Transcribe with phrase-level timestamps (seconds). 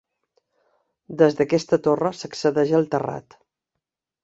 [1.19, 3.39] Des d'aquesta torre s'accedeix al terrat.